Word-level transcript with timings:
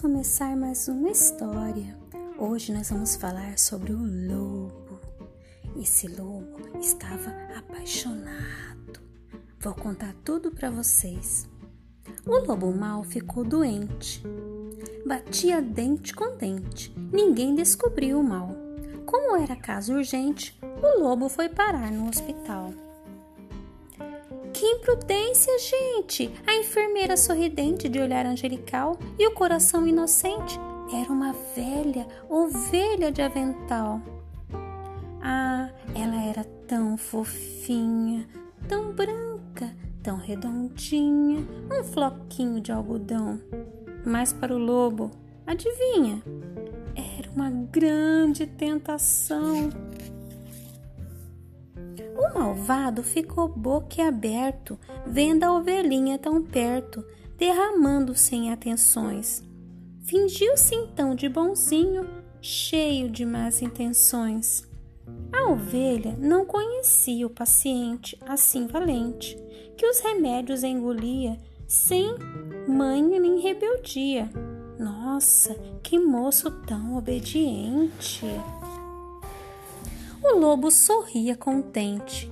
começar 0.00 0.56
mais 0.56 0.88
uma 0.88 1.10
história. 1.10 1.94
Hoje 2.38 2.72
nós 2.72 2.88
vamos 2.88 3.16
falar 3.16 3.58
sobre 3.58 3.92
o 3.92 3.98
lobo. 3.98 4.98
Esse 5.76 6.08
lobo 6.08 6.78
estava 6.80 7.30
apaixonado. 7.54 9.00
Vou 9.58 9.74
contar 9.74 10.14
tudo 10.24 10.50
para 10.50 10.70
vocês. 10.70 11.46
O 12.24 12.38
lobo 12.46 12.72
mau 12.72 13.04
ficou 13.04 13.44
doente. 13.44 14.22
Batia 15.04 15.60
dente 15.60 16.14
com 16.14 16.38
dente. 16.38 16.90
Ninguém 17.12 17.54
descobriu 17.54 18.18
o 18.18 18.24
mal. 18.24 18.56
Como 19.04 19.36
era 19.36 19.56
caso 19.56 19.92
urgente, 19.92 20.58
o 20.62 21.02
lobo 21.02 21.28
foi 21.28 21.50
parar 21.50 21.92
no 21.92 22.08
hospital. 22.08 22.72
Que 24.52 24.66
imprudência, 24.66 25.52
gente! 25.58 26.30
A 26.46 26.54
enfermeira 26.54 27.16
sorridente 27.16 27.88
de 27.88 27.98
olhar 28.00 28.26
angelical 28.26 28.98
e 29.18 29.26
o 29.26 29.32
coração 29.32 29.86
inocente 29.86 30.58
era 30.92 31.10
uma 31.10 31.32
velha 31.54 32.06
ovelha 32.28 33.12
de 33.12 33.22
avental. 33.22 34.00
Ah, 35.22 35.70
ela 35.94 36.22
era 36.24 36.44
tão 36.66 36.96
fofinha, 36.96 38.26
tão 38.68 38.92
branca, 38.92 39.74
tão 40.02 40.16
redondinha, 40.16 41.46
um 41.70 41.84
floquinho 41.84 42.60
de 42.60 42.72
algodão. 42.72 43.40
Mas 44.04 44.32
para 44.32 44.54
o 44.54 44.58
lobo, 44.58 45.10
adivinha? 45.46 46.22
Era 46.96 47.30
uma 47.30 47.50
grande 47.50 48.46
tentação. 48.46 49.70
O 52.20 52.38
malvado 52.38 53.02
ficou 53.02 53.48
boquiaberto, 53.48 54.78
vendo 55.06 55.42
a 55.44 55.54
ovelhinha 55.54 56.18
tão 56.18 56.42
perto, 56.42 57.02
derramando 57.38 58.14
sem 58.14 58.52
atenções. 58.52 59.42
Fingiu-se 60.02 60.74
então 60.74 61.14
de 61.14 61.30
bonzinho, 61.30 62.06
cheio 62.42 63.08
de 63.08 63.24
más 63.24 63.62
intenções. 63.62 64.68
A 65.32 65.50
ovelha 65.50 66.14
não 66.18 66.44
conhecia 66.44 67.26
o 67.26 67.30
paciente 67.30 68.18
assim 68.26 68.66
valente, 68.66 69.34
que 69.74 69.86
os 69.86 70.00
remédios 70.00 70.62
engolia 70.62 71.38
sem 71.66 72.14
manha 72.68 73.18
nem 73.18 73.40
rebeldia. 73.40 74.28
Nossa, 74.78 75.54
que 75.82 75.98
moço 75.98 76.50
tão 76.66 76.98
obediente! 76.98 78.26
O 80.32 80.38
lobo 80.38 80.70
sorria 80.70 81.36
contente, 81.36 82.30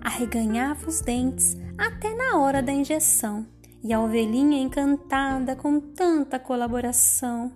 arreganhava 0.00 0.88
os 0.88 1.00
dentes 1.00 1.56
até 1.76 2.14
na 2.14 2.38
hora 2.38 2.62
da 2.62 2.70
injeção, 2.70 3.44
e 3.82 3.92
a 3.92 4.00
ovelhinha 4.00 4.62
encantada 4.62 5.56
com 5.56 5.80
tanta 5.80 6.38
colaboração. 6.38 7.50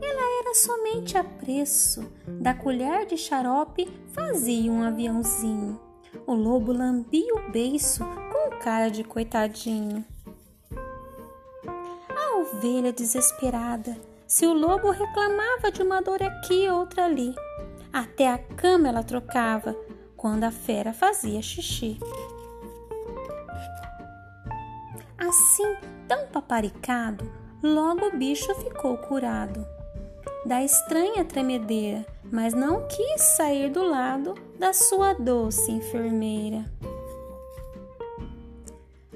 Ela 0.00 0.40
era 0.40 0.54
somente 0.54 1.18
a 1.18 1.24
preço 1.24 2.08
da 2.28 2.54
colher 2.54 3.06
de 3.06 3.16
xarope 3.16 3.90
fazia 4.14 4.70
um 4.70 4.84
aviãozinho. 4.84 5.80
O 6.24 6.32
lobo 6.32 6.70
lambia 6.70 7.34
o 7.34 7.50
beiço 7.50 8.04
com 8.04 8.56
cara 8.60 8.88
de 8.88 9.02
coitadinho. 9.02 10.04
A 12.08 12.36
ovelha 12.38 12.92
desesperada, 12.92 13.98
se 14.28 14.46
o 14.46 14.52
lobo 14.52 14.92
reclamava 14.92 15.72
de 15.72 15.82
uma 15.82 16.00
dor 16.00 16.22
aqui 16.22 16.68
outra 16.68 17.06
ali, 17.06 17.34
até 17.98 18.28
a 18.28 18.38
cama 18.38 18.88
ela 18.88 19.02
trocava 19.02 19.76
quando 20.16 20.44
a 20.44 20.50
fera 20.50 20.92
fazia 20.92 21.42
xixi. 21.42 21.98
Assim, 25.18 25.76
tão 26.06 26.26
paparicado, 26.28 27.30
logo 27.62 28.06
o 28.06 28.16
bicho 28.16 28.54
ficou 28.56 28.96
curado 28.98 29.66
da 30.46 30.62
estranha 30.62 31.24
tremedeira, 31.24 32.06
mas 32.30 32.54
não 32.54 32.86
quis 32.86 33.20
sair 33.36 33.70
do 33.70 33.82
lado 33.82 34.34
da 34.58 34.72
sua 34.72 35.12
doce 35.12 35.70
enfermeira. 35.72 36.64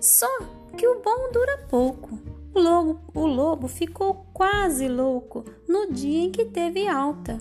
Só 0.00 0.28
que 0.76 0.86
o 0.86 1.00
bom 1.00 1.30
dura 1.32 1.66
pouco. 1.68 2.18
O 2.54 2.60
lobo, 2.60 3.00
o 3.14 3.26
lobo 3.26 3.68
ficou 3.68 4.26
quase 4.34 4.88
louco 4.88 5.44
no 5.66 5.90
dia 5.90 6.24
em 6.24 6.30
que 6.30 6.44
teve 6.44 6.86
alta. 6.86 7.38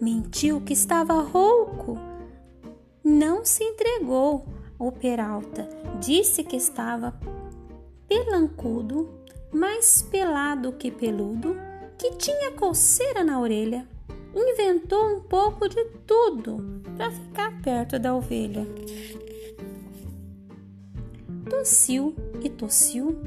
Mentiu 0.00 0.60
que 0.60 0.72
estava 0.72 1.20
rouco. 1.22 1.98
Não 3.04 3.44
se 3.44 3.62
entregou 3.62 4.46
o 4.78 4.90
Peralta. 4.90 5.68
Disse 6.00 6.42
que 6.42 6.56
estava 6.56 7.14
pelancudo, 8.08 9.08
mais 9.52 10.02
pelado 10.02 10.72
que 10.72 10.90
peludo, 10.90 11.56
que 11.96 12.10
tinha 12.16 12.52
coceira 12.52 13.22
na 13.22 13.40
orelha. 13.40 13.88
Inventou 14.34 15.16
um 15.16 15.20
pouco 15.20 15.68
de 15.68 15.84
tudo 16.06 16.82
para 16.96 17.10
ficar 17.10 17.60
perto 17.62 17.98
da 17.98 18.14
ovelha. 18.14 18.66
Tossiu 21.48 22.14
e 22.42 22.48
tossiu. 22.48 23.20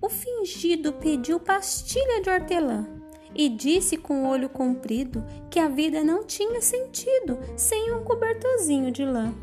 O 0.00 0.08
fingido 0.08 0.92
pediu 0.94 1.38
pastilha 1.38 2.20
de 2.20 2.30
hortelã 2.30 3.03
e 3.34 3.48
disse 3.48 3.96
com 3.96 4.24
o 4.24 4.28
olho 4.28 4.48
comprido 4.48 5.24
que 5.50 5.58
a 5.58 5.68
vida 5.68 6.02
não 6.04 6.24
tinha 6.24 6.60
sentido 6.60 7.38
sem 7.56 7.92
um 7.92 8.04
cobertorzinho 8.04 8.90
de 8.90 9.04
lã. 9.04 9.34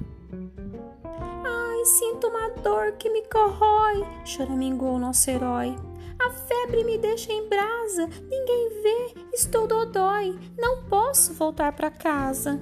Ai, 1.03 1.85
sinto 1.85 2.27
uma 2.27 2.49
dor 2.61 2.93
que 2.93 3.09
me 3.09 3.23
corrói, 3.27 4.05
choramingou 4.25 4.95
o 4.95 4.99
nosso 4.99 5.29
herói. 5.29 5.75
A 6.19 6.29
febre 6.29 6.83
me 6.83 6.97
deixa 6.97 7.33
em 7.33 7.49
brasa, 7.49 8.07
ninguém 8.29 8.69
vê, 8.83 9.13
estou 9.33 9.65
dodói, 9.65 10.37
não 10.57 10.83
posso 10.83 11.33
voltar 11.33 11.73
para 11.73 11.89
casa. 11.89 12.59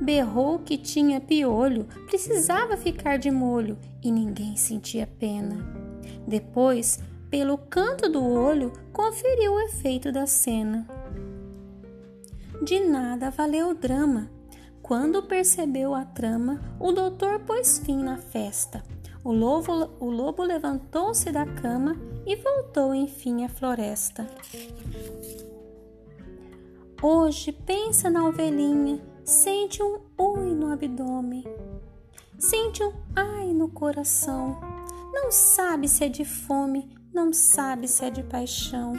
Berrou 0.00 0.58
que 0.58 0.76
tinha 0.76 1.20
piolho, 1.20 1.86
precisava 2.06 2.76
ficar 2.76 3.18
de 3.18 3.30
molho 3.30 3.78
e 4.02 4.10
ninguém 4.10 4.56
sentia 4.56 5.06
pena. 5.06 5.58
Depois 6.26 6.98
pelo 7.30 7.56
canto 7.56 8.08
do 8.08 8.24
olho, 8.24 8.72
conferiu 8.92 9.54
o 9.54 9.60
efeito 9.60 10.10
da 10.10 10.26
cena. 10.26 10.86
De 12.60 12.80
nada 12.80 13.30
valeu 13.30 13.70
o 13.70 13.74
drama. 13.74 14.28
Quando 14.82 15.22
percebeu 15.22 15.94
a 15.94 16.04
trama, 16.04 16.60
o 16.80 16.90
doutor 16.90 17.38
pôs 17.40 17.78
fim 17.78 18.02
na 18.02 18.16
festa. 18.16 18.82
O 19.22 19.32
lobo, 19.32 19.90
o 20.00 20.10
lobo 20.10 20.42
levantou-se 20.42 21.30
da 21.30 21.46
cama 21.46 21.94
e 22.26 22.34
voltou 22.34 22.92
enfim 22.92 23.44
à 23.44 23.48
floresta. 23.48 24.26
Hoje 27.00 27.52
pensa 27.52 28.10
na 28.10 28.26
ovelhinha, 28.26 29.00
sente 29.24 29.82
um 29.82 30.00
oi 30.18 30.54
no 30.54 30.72
abdômen, 30.72 31.44
sente 32.38 32.82
um 32.82 32.92
ai 33.14 33.52
no 33.52 33.68
coração. 33.68 34.58
Não 35.12 35.30
sabe 35.30 35.86
se 35.86 36.04
é 36.04 36.08
de 36.08 36.24
fome 36.24 36.99
não 37.12 37.32
sabe 37.32 37.88
se 37.88 38.04
é 38.04 38.10
de 38.10 38.22
paixão. 38.22 38.94